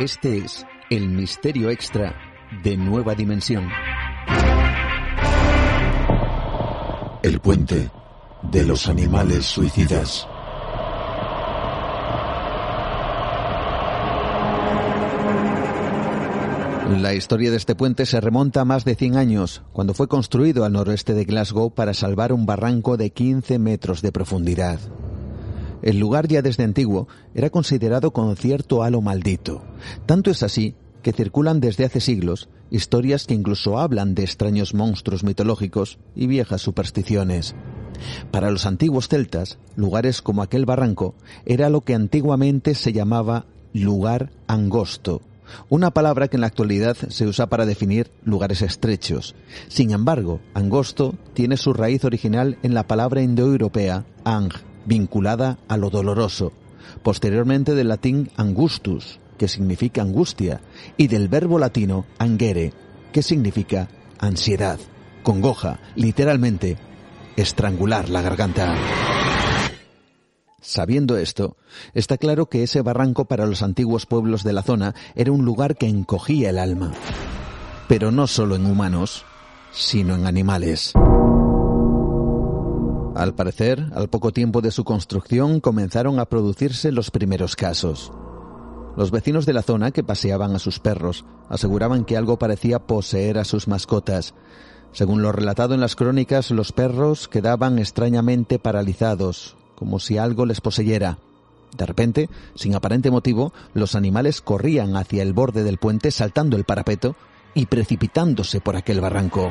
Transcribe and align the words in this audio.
Este 0.00 0.38
es 0.38 0.64
el 0.88 1.10
misterio 1.10 1.68
extra 1.68 2.16
de 2.64 2.74
Nueva 2.78 3.14
Dimensión. 3.14 3.68
El 7.22 7.38
puente 7.40 7.90
de 8.50 8.64
los 8.64 8.88
animales 8.88 9.44
suicidas. 9.44 10.26
La 16.98 17.12
historia 17.12 17.50
de 17.50 17.58
este 17.58 17.74
puente 17.74 18.06
se 18.06 18.22
remonta 18.22 18.62
a 18.62 18.64
más 18.64 18.86
de 18.86 18.94
100 18.94 19.16
años, 19.18 19.60
cuando 19.74 19.92
fue 19.92 20.08
construido 20.08 20.64
al 20.64 20.72
noroeste 20.72 21.12
de 21.12 21.26
Glasgow 21.26 21.74
para 21.74 21.92
salvar 21.92 22.32
un 22.32 22.46
barranco 22.46 22.96
de 22.96 23.10
15 23.10 23.58
metros 23.58 24.00
de 24.00 24.12
profundidad. 24.12 24.80
El 25.82 25.98
lugar 25.98 26.28
ya 26.28 26.42
desde 26.42 26.64
antiguo 26.64 27.08
era 27.34 27.50
considerado 27.50 28.12
con 28.12 28.34
cierto 28.36 28.82
halo 28.82 29.00
maldito. 29.00 29.62
Tanto 30.06 30.30
es 30.30 30.42
así 30.42 30.74
que 31.02 31.12
circulan 31.12 31.60
desde 31.60 31.84
hace 31.84 32.00
siglos 32.00 32.48
historias 32.70 33.26
que 33.26 33.34
incluso 33.34 33.78
hablan 33.78 34.14
de 34.14 34.22
extraños 34.22 34.74
monstruos 34.74 35.24
mitológicos 35.24 35.98
y 36.14 36.26
viejas 36.26 36.62
supersticiones. 36.62 37.54
Para 38.30 38.50
los 38.50 38.66
antiguos 38.66 39.08
celtas, 39.08 39.58
lugares 39.76 40.22
como 40.22 40.42
aquel 40.42 40.64
barranco 40.64 41.14
era 41.44 41.68
lo 41.68 41.82
que 41.82 41.94
antiguamente 41.94 42.74
se 42.74 42.92
llamaba 42.92 43.46
lugar 43.72 44.30
angosto, 44.46 45.20
una 45.68 45.90
palabra 45.90 46.28
que 46.28 46.36
en 46.36 46.42
la 46.42 46.46
actualidad 46.46 46.96
se 46.96 47.26
usa 47.26 47.48
para 47.48 47.66
definir 47.66 48.10
lugares 48.24 48.62
estrechos. 48.62 49.34
Sin 49.68 49.90
embargo, 49.90 50.40
angosto 50.54 51.14
tiene 51.34 51.56
su 51.56 51.72
raíz 51.72 52.04
original 52.04 52.58
en 52.62 52.74
la 52.74 52.86
palabra 52.86 53.22
indoeuropea 53.22 54.06
ang, 54.24 54.52
vinculada 54.90 55.56
a 55.68 55.76
lo 55.76 55.88
doloroso, 55.88 56.52
posteriormente 57.04 57.76
del 57.76 57.88
latín 57.88 58.28
angustus, 58.36 59.20
que 59.38 59.46
significa 59.46 60.02
angustia, 60.02 60.60
y 60.96 61.06
del 61.06 61.28
verbo 61.28 61.60
latino 61.60 62.06
angere, 62.18 62.72
que 63.12 63.22
significa 63.22 63.88
ansiedad, 64.18 64.80
congoja, 65.22 65.78
literalmente, 65.94 66.76
estrangular 67.36 68.08
la 68.08 68.20
garganta. 68.20 68.76
Sabiendo 70.60 71.16
esto, 71.16 71.56
está 71.94 72.18
claro 72.18 72.46
que 72.46 72.64
ese 72.64 72.82
barranco 72.82 73.26
para 73.26 73.46
los 73.46 73.62
antiguos 73.62 74.06
pueblos 74.06 74.42
de 74.42 74.52
la 74.52 74.62
zona 74.62 74.96
era 75.14 75.30
un 75.30 75.44
lugar 75.44 75.76
que 75.76 75.86
encogía 75.86 76.50
el 76.50 76.58
alma. 76.58 76.90
Pero 77.86 78.10
no 78.10 78.26
solo 78.26 78.56
en 78.56 78.66
humanos, 78.66 79.24
sino 79.70 80.16
en 80.16 80.26
animales. 80.26 80.92
Al 83.14 83.34
parecer, 83.34 83.90
al 83.94 84.08
poco 84.08 84.32
tiempo 84.32 84.60
de 84.60 84.70
su 84.70 84.84
construcción 84.84 85.60
comenzaron 85.60 86.20
a 86.20 86.26
producirse 86.26 86.92
los 86.92 87.10
primeros 87.10 87.56
casos. 87.56 88.12
Los 88.96 89.10
vecinos 89.10 89.46
de 89.46 89.52
la 89.52 89.62
zona 89.62 89.90
que 89.90 90.04
paseaban 90.04 90.54
a 90.54 90.60
sus 90.60 90.78
perros 90.78 91.24
aseguraban 91.48 92.04
que 92.04 92.16
algo 92.16 92.38
parecía 92.38 92.78
poseer 92.78 93.38
a 93.38 93.44
sus 93.44 93.66
mascotas. 93.66 94.34
Según 94.92 95.22
lo 95.22 95.32
relatado 95.32 95.74
en 95.74 95.80
las 95.80 95.96
crónicas, 95.96 96.50
los 96.52 96.72
perros 96.72 97.26
quedaban 97.26 97.78
extrañamente 97.78 98.58
paralizados, 98.58 99.56
como 99.74 99.98
si 99.98 100.16
algo 100.16 100.46
les 100.46 100.60
poseyera. 100.60 101.18
De 101.76 101.86
repente, 101.86 102.28
sin 102.54 102.74
aparente 102.74 103.10
motivo, 103.10 103.52
los 103.74 103.94
animales 103.94 104.40
corrían 104.40 104.96
hacia 104.96 105.22
el 105.22 105.32
borde 105.32 105.64
del 105.64 105.78
puente 105.78 106.10
saltando 106.10 106.56
el 106.56 106.64
parapeto 106.64 107.16
y 107.54 107.66
precipitándose 107.66 108.60
por 108.60 108.76
aquel 108.76 109.00
barranco. 109.00 109.50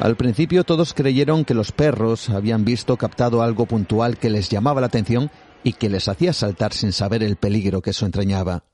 Al 0.00 0.16
principio 0.16 0.64
todos 0.64 0.94
creyeron 0.94 1.44
que 1.44 1.52
los 1.52 1.72
perros 1.72 2.30
habían 2.30 2.64
visto 2.64 2.96
captado 2.96 3.42
algo 3.42 3.66
puntual 3.66 4.16
que 4.16 4.30
les 4.30 4.48
llamaba 4.48 4.80
la 4.80 4.86
atención 4.86 5.30
y 5.62 5.74
que 5.74 5.90
les 5.90 6.08
hacía 6.08 6.32
saltar 6.32 6.72
sin 6.72 6.92
saber 6.92 7.22
el 7.22 7.36
peligro 7.36 7.82
que 7.82 7.90
eso 7.90 8.06
entrañaba. 8.06 8.64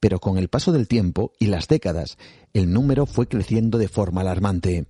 Pero 0.00 0.18
con 0.18 0.38
el 0.38 0.48
paso 0.48 0.72
del 0.72 0.88
tiempo 0.88 1.32
y 1.38 1.48
las 1.48 1.68
décadas, 1.68 2.16
el 2.54 2.72
número 2.72 3.04
fue 3.04 3.28
creciendo 3.28 3.76
de 3.76 3.88
forma 3.88 4.22
alarmante. 4.22 4.86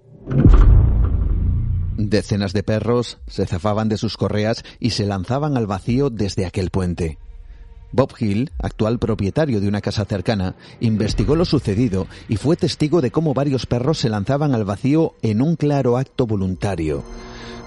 Decenas 1.97 2.53
de 2.53 2.63
perros 2.63 3.19
se 3.27 3.45
zafaban 3.45 3.89
de 3.89 3.99
sus 3.99 4.17
correas 4.17 4.63
y 4.79 4.91
se 4.91 5.05
lanzaban 5.05 5.57
al 5.57 5.67
vacío 5.67 6.11
desde 6.11 6.47
aquel 6.47 6.71
puente. 6.71 7.19
Bob 7.93 8.15
Hill, 8.19 8.51
actual 8.59 8.99
propietario 8.99 9.61
de 9.61 9.69
una 9.69 9.81
casa 9.81 10.05
cercana, 10.05 10.57
investigó 10.81 11.37
lo 11.37 11.45
sucedido 11.45 12.07
y 12.29 12.37
fue 12.37 12.57
testigo 12.57 13.01
de 13.01 13.11
cómo 13.11 13.35
varios 13.35 13.67
perros 13.67 13.99
se 13.99 14.09
lanzaban 14.09 14.55
al 14.55 14.65
vacío 14.65 15.15
en 15.23 15.43
un 15.43 15.57
claro 15.57 15.99
acto 15.99 16.27
voluntario. 16.27 17.03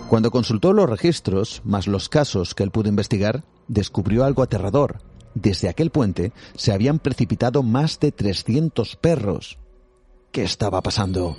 Cuando 0.10 0.32
consultó 0.32 0.74
los 0.74 0.90
registros, 0.90 1.62
más 1.64 1.88
los 1.88 2.10
casos 2.10 2.54
que 2.54 2.64
él 2.64 2.72
pudo 2.72 2.90
investigar, 2.90 3.44
descubrió 3.68 4.24
algo 4.24 4.44
aterrador. 4.44 5.00
Desde 5.34 5.68
aquel 5.68 5.90
puente 5.90 6.32
se 6.56 6.72
habían 6.72 7.00
precipitado 7.00 7.64
más 7.64 8.00
de 8.00 8.12
300 8.12 8.96
perros. 8.96 9.58
¿Qué 10.32 10.44
estaba 10.44 10.82
pasando? 10.82 11.36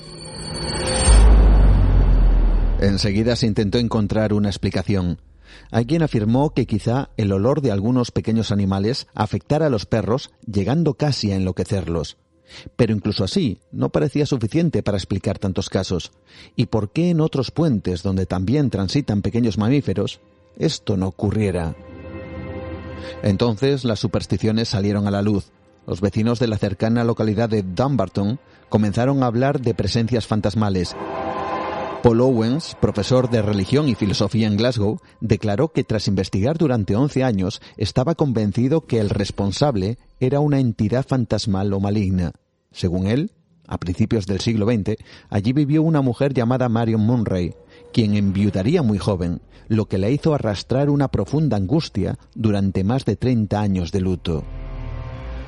Enseguida 2.81 3.37
se 3.37 3.47
intentó 3.47 3.79
encontrar 3.79 4.33
una 4.33 4.49
explicación. 4.49 5.19
Hay 5.71 5.87
quien 5.87 6.03
afirmó 6.03 6.51
que 6.51 6.67
quizá 6.67 7.11
el 7.17 7.33
olor 7.33 7.61
de 7.61 7.73
algunos 7.73 8.11
pequeños 8.11 8.53
animales 8.53 9.07
afectara 9.15 9.67
a 9.67 9.71
los 9.71 9.87
perros, 9.87 10.31
llegando 10.47 10.95
casi 10.95 11.33
a 11.33 11.37
enloquecerlos. 11.37 12.17
Pero 12.77 12.93
incluso 12.93 13.25
así, 13.25 13.59
no 13.73 13.89
parecía 13.91 14.27
suficiente 14.27 14.83
para 14.83 14.97
explicar 14.97 15.39
tantos 15.39 15.69
casos. 15.69 16.13
¿Y 16.55 16.67
por 16.67 16.91
qué 16.91 17.11
en 17.11 17.21
otros 17.21 17.51
puentes 17.51 18.03
donde 18.03 18.27
también 18.27 18.71
transitan 18.71 19.23
pequeños 19.23 19.59
mamíferos, 19.59 20.21
esto 20.59 20.97
no 20.97 21.09
ocurriera? 21.09 21.75
Entonces 23.23 23.85
las 23.85 23.99
supersticiones 23.99 24.69
salieron 24.69 25.07
a 25.07 25.11
la 25.11 25.23
luz. 25.23 25.51
Los 25.87 26.01
vecinos 26.01 26.39
de 26.39 26.49
la 26.49 26.59
cercana 26.59 27.05
localidad 27.05 27.49
de 27.49 27.63
Dumbarton 27.63 28.41
comenzaron 28.69 29.23
a 29.23 29.27
hablar 29.27 29.61
de 29.61 29.75
presencias 29.75 30.27
fantasmales 30.27 30.97
Paul 32.07 32.21
Owens, 32.21 32.77
profesor 32.81 33.31
de 33.31 33.43
religión 33.43 33.89
y 33.89 33.97
filosofía 33.97 34.47
en 34.47 34.57
Glasgow, 34.57 35.01
declaró 35.21 35.73
que 35.73 35.83
tras 35.83 36.07
investigar 36.07 36.57
durante 36.57 36.95
11 36.95 37.25
años 37.25 37.61
estaba 37.77 38.15
convencido 38.15 38.83
que 38.83 39.01
el 39.01 39.11
responsable 39.11 39.99
era 40.21 40.39
una 40.39 40.61
entidad 40.61 41.05
fantasmal 41.05 41.73
o 41.73 41.81
maligna. 41.81 42.31
Según 42.71 43.09
él, 43.09 43.33
a 43.67 43.79
principios 43.79 44.27
del 44.27 44.39
siglo 44.39 44.67
XX, 44.67 44.95
allí 45.31 45.53
vivió 45.53 45.83
una 45.83 46.01
mujer 46.01 46.33
llamada 46.33 46.69
Marion 46.69 47.01
Munray, 47.01 47.57
quien 47.93 48.15
enviudaría 48.15 48.83
muy 48.83 48.99
joven, 48.99 49.41
lo 49.67 49.87
que 49.87 49.99
le 49.99 50.13
hizo 50.13 50.33
arrastrar 50.33 50.91
una 50.91 51.09
profunda 51.09 51.57
angustia 51.57 52.21
durante 52.37 52.85
más 52.85 53.05
de 53.05 53.17
30 53.17 53.61
años 53.61 53.91
de 53.91 54.01
luto. 54.01 54.45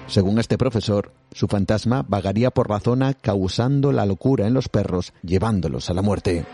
Según 0.09 0.39
este 0.39 0.57
profesor, 0.57 1.13
su 1.33 1.49
fantasma 1.49 2.05
vagaría 2.09 2.51
por 2.51 2.71
la 2.71 2.81
zona 2.81 3.13
causando 3.13 3.93
la 3.93 4.07
locura 4.07 4.47
en 4.47 4.55
los 4.55 4.71
perros, 4.71 5.13
llevándolos 5.23 5.91
a 5.91 5.95
la 5.95 6.01
muerte. 6.01 6.47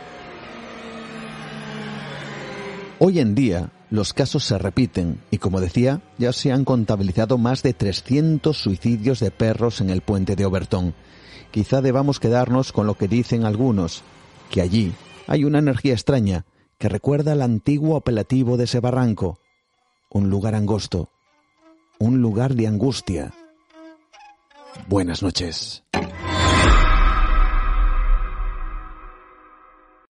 Hoy 2.98 3.20
en 3.20 3.36
día, 3.36 3.70
los 3.90 4.12
casos 4.12 4.44
se 4.44 4.58
repiten 4.58 5.20
y, 5.30 5.38
como 5.38 5.60
decía, 5.60 6.00
ya 6.18 6.32
se 6.32 6.50
han 6.50 6.64
contabilizado 6.64 7.38
más 7.38 7.62
de 7.62 7.74
300 7.74 8.56
suicidios 8.56 9.20
de 9.20 9.30
perros 9.30 9.80
en 9.80 9.90
el 9.90 10.00
puente 10.00 10.34
de 10.34 10.46
Overton. 10.46 10.94
Quizá 11.52 11.80
debamos 11.80 12.18
quedarnos 12.18 12.72
con 12.72 12.88
lo 12.88 12.94
que 12.94 13.06
dicen 13.06 13.44
algunos, 13.44 14.02
que 14.50 14.62
allí 14.62 14.92
hay 15.28 15.44
una 15.44 15.60
energía 15.60 15.92
extraña 15.92 16.44
que 16.78 16.88
recuerda 16.88 17.32
al 17.32 17.42
antiguo 17.42 17.96
apelativo 17.96 18.56
de 18.56 18.64
ese 18.64 18.80
barranco, 18.80 19.38
un 20.10 20.28
lugar 20.28 20.56
angosto, 20.56 21.10
un 21.98 22.20
lugar 22.20 22.54
de 22.54 22.66
angustia. 22.66 23.32
Buenas 24.88 25.22
noches. 25.22 25.82